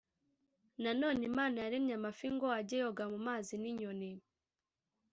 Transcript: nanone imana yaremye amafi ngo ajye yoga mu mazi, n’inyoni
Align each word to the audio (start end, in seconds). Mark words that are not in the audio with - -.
nanone 0.83 1.21
imana 1.31 1.55
yaremye 1.63 1.93
amafi 1.99 2.27
ngo 2.35 2.47
ajye 2.59 2.75
yoga 2.83 3.03
mu 3.13 3.19
mazi, 3.27 3.53
n’inyoni 3.57 4.11